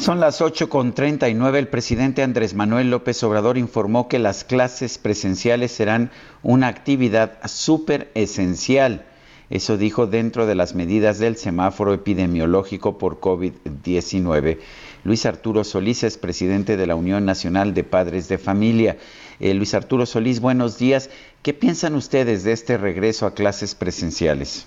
[0.00, 1.58] Son las 8 con 39.
[1.58, 6.10] El presidente Andrés Manuel López Obrador informó que las clases presenciales serán
[6.42, 9.04] una actividad súper esencial.
[9.50, 14.56] Eso dijo dentro de las medidas del semáforo epidemiológico por COVID-19.
[15.04, 18.96] Luis Arturo Solís es presidente de la Unión Nacional de Padres de Familia.
[19.38, 21.10] Eh, Luis Arturo Solís, buenos días.
[21.42, 24.64] ¿Qué piensan ustedes de este regreso a clases presenciales?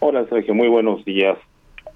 [0.00, 1.38] Hola Sergio, muy buenos días.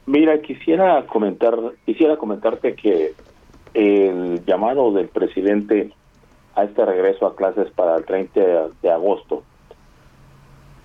[0.09, 1.55] Mira, quisiera comentar,
[1.85, 3.13] quisiera comentarte que
[3.75, 5.93] el llamado del presidente
[6.55, 8.41] a este regreso a clases para el 30
[8.81, 9.43] de agosto,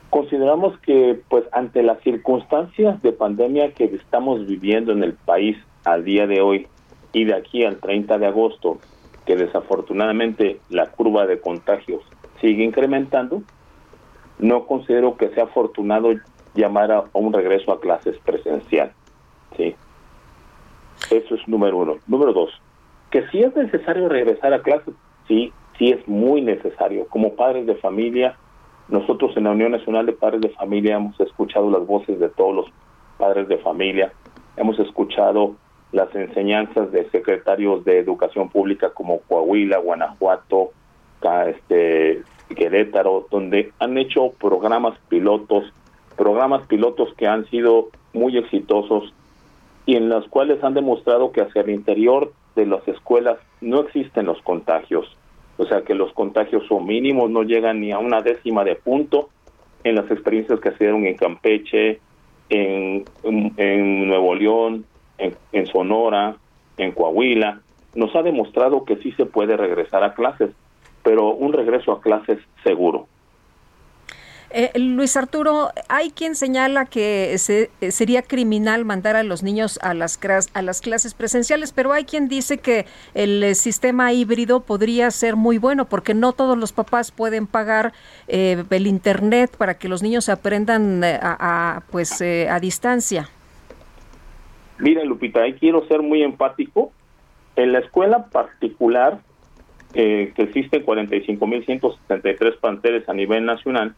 [0.09, 6.03] consideramos que pues ante las circunstancias de pandemia que estamos viviendo en el país al
[6.03, 6.67] día de hoy
[7.13, 8.79] y de aquí al 30 de agosto,
[9.25, 12.01] que desafortunadamente la curva de contagios
[12.41, 13.41] sigue incrementando,
[14.37, 16.09] no considero que sea afortunado
[16.55, 18.91] llamar a un regreso a clases presencial.
[19.57, 19.75] ¿Sí?
[21.11, 21.95] Eso es número uno.
[22.07, 22.49] Número dos,
[23.11, 24.93] que si es necesario regresar a clases,
[25.27, 27.07] sí, sí es muy necesario.
[27.07, 28.35] Como padres de familia,
[28.89, 32.55] nosotros en la Unión Nacional de Padres de Familia hemos escuchado las voces de todos
[32.55, 32.65] los
[33.17, 34.11] padres de familia,
[34.57, 35.55] hemos escuchado
[35.91, 40.71] las enseñanzas de secretarios de educación pública como Coahuila, Guanajuato,
[41.47, 42.23] este,
[42.55, 45.71] Querétaro, donde han hecho programas pilotos,
[46.17, 49.13] programas pilotos que han sido muy exitosos
[49.85, 54.25] y en las cuales han demostrado que hacia el interior de las escuelas no existen
[54.25, 55.17] los contagios.
[55.57, 59.29] O sea que los contagios son mínimos, no llegan ni a una décima de punto
[59.83, 61.99] en las experiencias que se dieron en Campeche,
[62.49, 63.05] en,
[64.07, 64.85] Nuevo León,
[65.17, 66.37] en Sonora,
[66.77, 67.61] en Coahuila.
[67.95, 70.51] Nos ha demostrado que sí se puede regresar a clases,
[71.03, 73.07] pero un regreso a clases seguro.
[74.55, 79.79] Eh, Luis Arturo, hay quien señala que se, eh, sería criminal mandar a los niños
[79.81, 80.19] a las,
[80.53, 85.35] a las clases presenciales, pero hay quien dice que el eh, sistema híbrido podría ser
[85.35, 87.93] muy bueno porque no todos los papás pueden pagar
[88.27, 93.29] el internet para que los niños aprendan a, pues a distancia.
[94.77, 96.91] Mira, Lupita, ahí quiero ser muy empático.
[97.55, 99.19] En la escuela particular,
[99.93, 103.95] que existen 45.173 planteles a nivel nacional,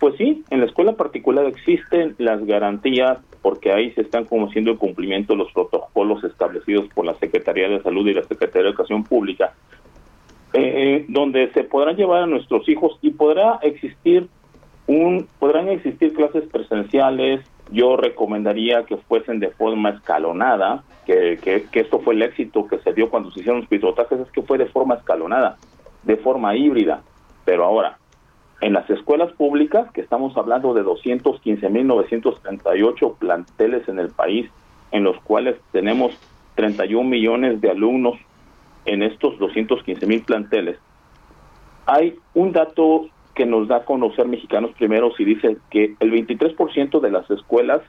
[0.00, 4.78] pues sí, en la escuela particular existen las garantías porque ahí se están conociendo el
[4.78, 9.04] cumplimiento de los protocolos establecidos por la Secretaría de Salud y la Secretaría de Educación
[9.04, 9.52] Pública,
[10.54, 14.26] eh, donde se podrán llevar a nuestros hijos y podrá existir
[14.86, 17.44] un, podrán existir clases presenciales.
[17.70, 22.94] Yo recomendaría que fuesen de forma escalonada, que, que, esto fue el éxito que se
[22.94, 25.58] dio cuando se hicieron los pilotajes, es que fue de forma escalonada,
[26.04, 27.02] de forma híbrida.
[27.44, 27.99] Pero ahora,
[28.60, 34.50] en las escuelas públicas, que estamos hablando de 215.938 planteles en el país,
[34.92, 36.12] en los cuales tenemos
[36.56, 38.18] 31 millones de alumnos
[38.84, 40.78] en estos 215.000 planteles,
[41.86, 47.00] hay un dato que nos da a conocer Mexicanos Primeros y dice que el 23%
[47.00, 47.80] de las escuelas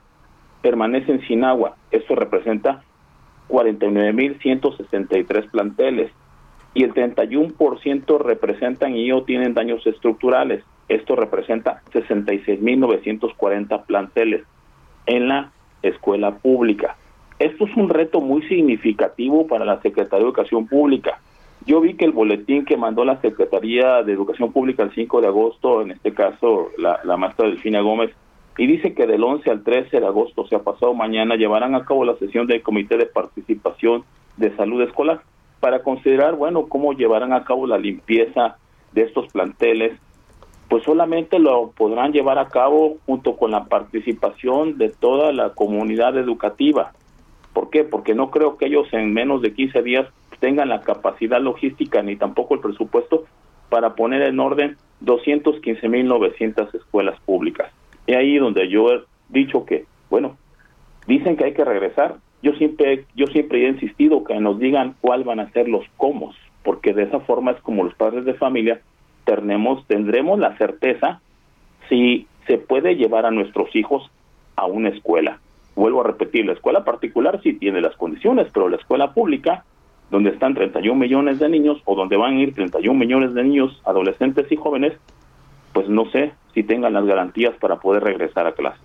[0.61, 1.75] permanecen sin agua.
[1.91, 2.85] Esto representa
[3.49, 6.13] 49.163 planteles
[6.73, 10.63] y el 31% representan y o tienen daños estructurales.
[10.87, 14.43] Esto representa 66.940 planteles
[15.05, 16.95] en la escuela pública.
[17.39, 21.19] Esto es un reto muy significativo para la Secretaría de Educación Pública.
[21.65, 25.27] Yo vi que el boletín que mandó la Secretaría de Educación Pública el 5 de
[25.27, 28.11] agosto, en este caso la, la maestra Delfina Gómez,
[28.57, 31.85] y dice que del 11 al 13 de agosto, o sea, pasado mañana, llevarán a
[31.85, 34.03] cabo la sesión del Comité de Participación
[34.37, 35.21] de Salud Escolar
[35.61, 38.57] para considerar, bueno, cómo llevarán a cabo la limpieza
[38.91, 39.97] de estos planteles,
[40.67, 46.17] pues solamente lo podrán llevar a cabo junto con la participación de toda la comunidad
[46.17, 46.91] educativa.
[47.53, 47.83] ¿Por qué?
[47.83, 50.07] Porque no creo que ellos en menos de 15 días
[50.39, 53.25] tengan la capacidad logística ni tampoco el presupuesto
[53.69, 57.71] para poner en orden 215.900 escuelas públicas.
[58.07, 60.37] Y ahí donde yo he dicho que, bueno,
[61.05, 65.23] dicen que hay que regresar, yo siempre, yo siempre he insistido que nos digan cuál
[65.23, 66.33] van a ser los cómo,
[66.63, 68.81] porque de esa forma es como los padres de familia
[69.25, 71.21] tenemos, tendremos la certeza
[71.89, 74.09] si se puede llevar a nuestros hijos
[74.55, 75.39] a una escuela.
[75.75, 79.63] vuelvo a repetir, la escuela particular sí tiene las condiciones, pero la escuela pública,
[80.09, 83.81] donde están 31 millones de niños o donde van a ir 31 millones de niños,
[83.85, 84.93] adolescentes y jóvenes,
[85.73, 88.79] pues no sé si tengan las garantías para poder regresar a clase.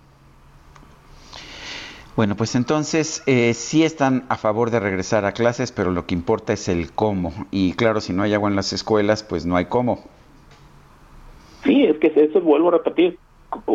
[2.17, 6.15] Bueno, pues entonces eh, sí están a favor de regresar a clases, pero lo que
[6.15, 7.31] importa es el cómo.
[7.51, 10.03] Y claro, si no hay agua en las escuelas, pues no hay cómo.
[11.63, 13.19] Sí, es que eso vuelvo a repetir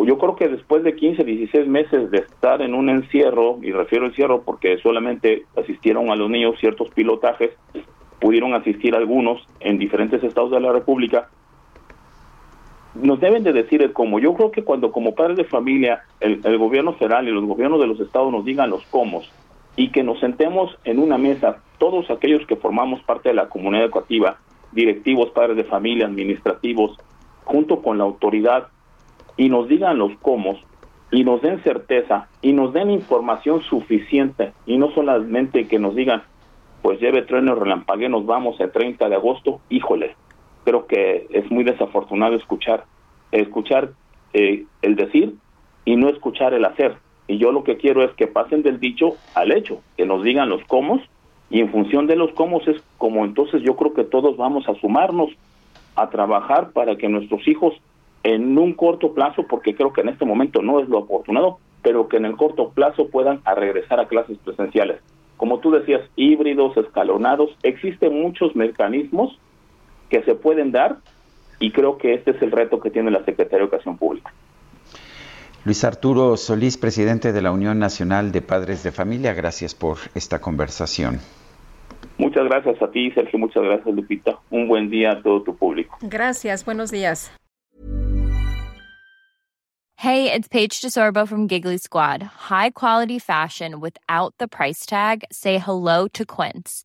[0.04, 4.06] yo creo que después de 15, 16 meses de estar en un encierro, y refiero
[4.06, 7.50] encierro porque solamente asistieron a los niños ciertos pilotajes,
[8.20, 11.28] pudieron asistir algunos en diferentes estados de la República,
[12.94, 14.18] nos deben de decir el cómo.
[14.18, 17.86] Yo creo que cuando como padres de familia el, gobierno federal y los gobiernos de
[17.86, 19.22] los estados nos digan los cómo
[19.76, 23.86] y que nos sentemos en una mesa, todos aquellos que formamos parte de la comunidad
[23.86, 24.38] educativa,
[24.72, 26.98] directivos, padres de familia, administrativos,
[27.44, 28.68] junto con la autoridad
[29.36, 30.58] y nos digan los cómo
[31.10, 36.22] y nos den certeza y nos den información suficiente y no solamente que nos digan
[36.82, 40.16] pues lleve trueno relampague nos vamos el 30 de agosto híjole
[40.64, 42.84] creo que es muy desafortunado escuchar
[43.30, 43.92] escuchar
[44.34, 45.34] eh, el decir
[45.84, 49.16] y no escuchar el hacer y yo lo que quiero es que pasen del dicho
[49.34, 51.00] al hecho que nos digan los cómo
[51.50, 54.74] y en función de los cómo es como entonces yo creo que todos vamos a
[54.74, 55.30] sumarnos
[55.96, 57.74] a trabajar para que nuestros hijos
[58.24, 62.08] en un corto plazo, porque creo que en este momento no es lo afortunado, pero
[62.08, 65.00] que en el corto plazo puedan regresar a clases presenciales.
[65.36, 69.38] Como tú decías, híbridos, escalonados, existen muchos mecanismos
[70.12, 70.98] que se pueden dar
[71.58, 74.30] y creo que este es el reto que tiene la Secretaría de Educación Pública.
[75.64, 80.38] Luis Arturo Solís, presidente de la Unión Nacional de Padres de Familia, gracias por esta
[80.40, 81.18] conversación.
[82.18, 83.38] Muchas gracias a ti, Sergio.
[83.38, 84.38] Muchas gracias, Lupita.
[84.50, 85.96] Un buen día a todo tu público.
[86.02, 86.64] Gracias.
[86.64, 87.32] Buenos días.
[89.96, 92.22] Hey, it's Paige DeSorbo from Giggly Squad.
[92.50, 95.24] High quality fashion without the price tag.
[95.30, 96.84] Say hello to Quince.